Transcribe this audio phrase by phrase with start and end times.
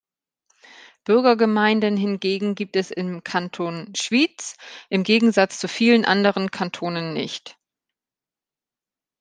[1.05, 4.57] Bürgergemeinden hingegen gibt es im Kanton Schwyz,
[4.89, 7.55] im Gegensatz zu vielen anderen Kantonen, nicht.